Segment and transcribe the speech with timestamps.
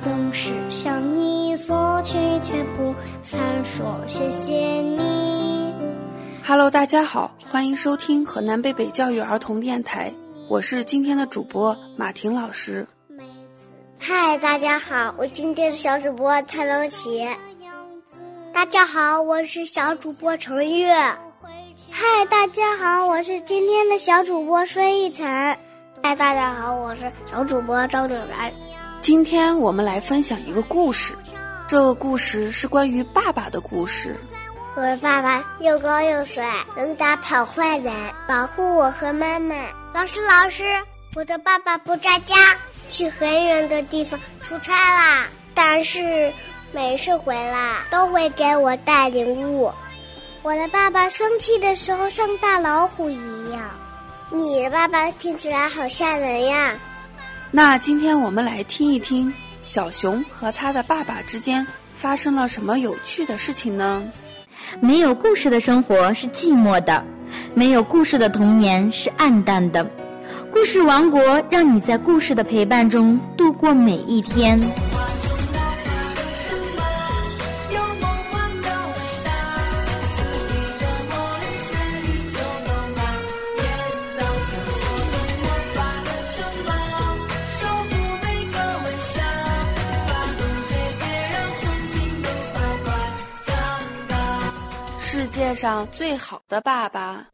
[0.00, 5.74] 总是向你索取，却不曾说谢谢你。
[6.42, 10.10] Hello，大家好，欢迎收听河南贝贝教育儿童电台，
[10.48, 12.88] 我是今天的主播马婷老师。
[13.98, 17.28] 嗨，大家好，我今天的小主播蔡龙奇。
[18.54, 20.94] 大家好，我是小主播程月。
[20.94, 25.26] 嗨，大家好，我是今天的小主播孙逸晨。
[26.02, 28.50] 嗨，大家好，我是小主播张柳然。
[29.02, 31.16] 今天我们来分享一个故事，
[31.66, 34.14] 这个故事是关于爸爸的故事。
[34.76, 37.92] 我的爸爸又高又帅，能打跑坏人，
[38.28, 39.56] 保护我和妈妈。
[39.94, 40.64] 老师，老师，
[41.16, 42.36] 我的爸爸不在家，
[42.90, 45.26] 去很远的地方出差啦。
[45.54, 46.30] 但是
[46.70, 49.72] 每次回来都会给我带礼物。
[50.42, 53.70] 我的爸爸生气的时候像大老虎一样。
[54.30, 56.78] 你的爸爸听起来好吓人呀。
[57.52, 59.32] 那今天我们来听一听
[59.64, 61.66] 小熊和他的爸爸之间
[61.98, 64.02] 发生了什么有趣的事情呢？
[64.80, 67.04] 没有故事的生活是寂寞的，
[67.52, 69.84] 没有故事的童年是暗淡的。
[70.52, 74.60] 故事王国让你在故事的陪伴中度过每一天。
[95.40, 97.24] 界上最好的爸爸，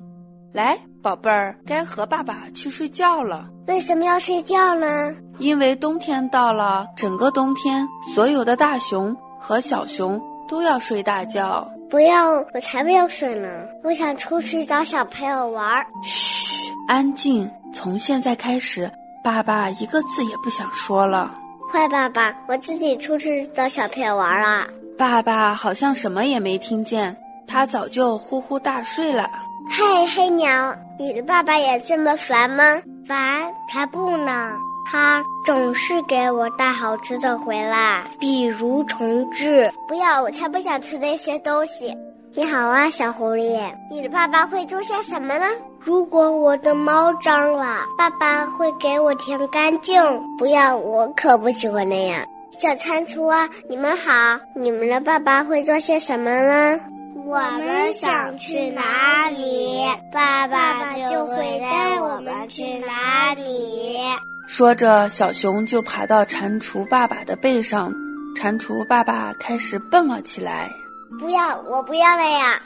[0.54, 3.48] 来，宝贝儿，该和爸爸去睡觉了。
[3.66, 5.12] 为什么要睡觉呢？
[5.40, 7.84] 因为冬天到了，整个冬天，
[8.14, 11.68] 所有的大熊和小熊都要睡大觉。
[11.90, 13.48] 不要，我才不要睡呢！
[13.82, 15.84] 我想出去找小朋友玩。
[16.04, 17.50] 嘘，安静。
[17.74, 18.88] 从现在开始，
[19.24, 21.36] 爸爸一个字也不想说了。
[21.72, 24.64] 坏爸爸，我自己出去找小朋友玩啊！
[24.96, 27.16] 爸爸好像什么也没听见。
[27.56, 29.30] 他早就呼呼大睡了。
[29.70, 32.62] 嘿，黑鸟，你的爸爸也这么烦吗？
[33.08, 34.52] 烦才不呢！
[34.92, 39.72] 他总是给我带好吃的回来，比如虫子。
[39.88, 41.96] 不要，我才不想吃那些东西。
[42.34, 43.58] 你好啊，小狐狸，
[43.90, 45.46] 你的爸爸会做些什么呢？
[45.80, 49.98] 如果我的猫脏了，爸爸会给我舔干净。
[50.36, 52.22] 不要，我可不喜欢那样。
[52.60, 54.12] 小蟾蜍啊，你们好，
[54.54, 56.78] 你们的爸爸会做些什么呢？
[57.26, 63.98] 我们想去哪里，爸爸就会带我们去哪里。
[64.46, 67.92] 说着，小熊就爬到蟾蜍爸爸的背上，
[68.36, 70.70] 蟾蜍爸爸开始蹦了起来。
[71.18, 72.62] 不要，我不要了呀！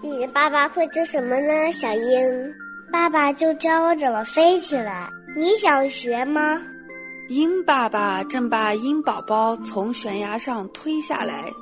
[0.00, 2.54] 你的爸爸会做什么呢，小鹰？
[2.92, 5.08] 爸爸就教我怎么飞起来。
[5.36, 6.62] 你想学吗？
[7.30, 11.52] 鹰爸爸正把鹰宝宝从悬崖上推下来。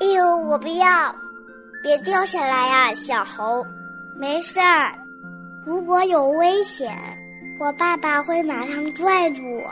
[0.00, 1.14] 哎呦，我不要！
[1.82, 3.64] 别掉下来呀，小猴！
[4.18, 4.92] 没事儿，
[5.64, 6.92] 如果有危险，
[7.58, 9.70] 我爸爸会马上拽住我。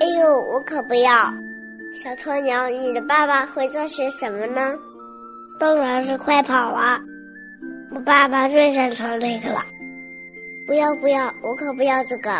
[0.00, 1.12] 哎呦，我可不要！
[1.92, 4.74] 小鸵鸟，你的爸爸会做些什么呢？
[5.58, 7.00] 当然是快跑啊，
[7.90, 9.64] 我爸爸最擅长这个了。
[10.66, 12.30] 不要不要，我可不要这个。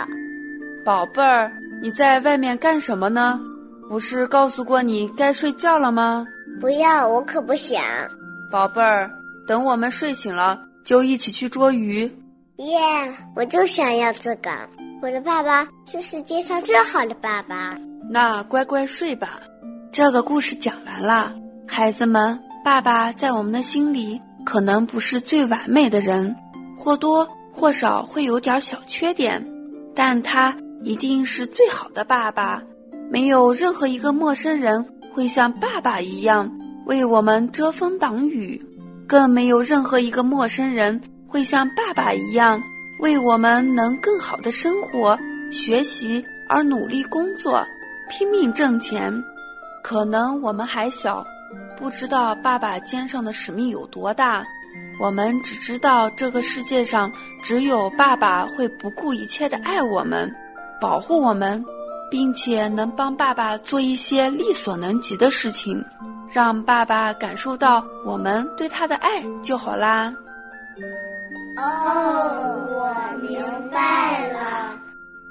[0.85, 3.41] 宝贝儿，你在外面干什么呢？
[3.89, 6.27] 不是告诉过你该睡觉了吗？
[6.61, 7.83] 不要，我可不想。
[8.55, 9.11] 宝贝儿，
[9.49, 12.03] 等我们睡醒了，就一起去捉鱼。
[12.59, 12.79] 耶！
[13.35, 14.49] 我就想要这个。
[15.03, 17.77] 我的爸爸是世界上最好的爸爸。
[18.09, 19.41] 那乖乖睡吧。
[19.91, 21.35] 这个故事讲完了，
[21.67, 26.33] 孩子们，爸爸在我们的心里可能不是最完美的人，
[26.79, 29.45] 或多或少会有点小缺点，
[29.97, 32.63] 但他一定是最好的爸爸。
[33.11, 36.49] 没有任何一个陌生人会像爸爸一样。
[36.87, 38.63] 为我们遮风挡雨，
[39.07, 42.63] 更没有任何一个陌生人会像爸爸一样
[43.01, 45.19] 为我们能更好的生活、
[45.51, 47.65] 学习而努力工作、
[48.11, 49.13] 拼命挣钱。
[49.83, 51.27] 可能我们还小，
[51.79, 54.45] 不知道爸爸肩上的使命有多大。
[55.01, 57.11] 我们只知道这个世界上
[57.43, 60.33] 只有爸爸会不顾一切的爱我们、
[60.81, 61.65] 保护我们，
[62.11, 65.85] 并且能帮爸爸做一些力所能及的事情。
[66.35, 70.13] 让爸爸感受到我们对他的爱就好啦。
[71.57, 71.63] 哦，
[72.71, 72.93] 我
[73.23, 73.41] 明
[73.71, 74.73] 白了，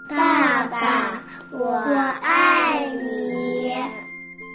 [0.08, 1.22] 爸爸，
[1.52, 1.74] 我
[2.22, 3.76] 爱你。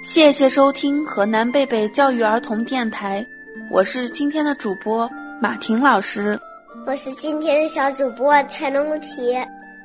[0.02, 3.22] 谢谢收听河南贝贝教育儿童电台，
[3.70, 5.06] 我是今天的主播
[5.42, 6.40] 马婷老师，
[6.86, 9.36] 我是今天的小主播陈龙奇。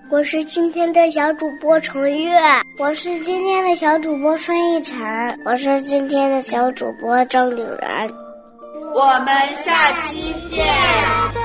[0.09, 2.37] 我是今天的小主播程月，
[2.77, 8.07] 我是今天的小主播孙逸晨，我是今天的小主播张柳然。
[8.93, 9.35] 我们
[9.65, 11.42] 下期见。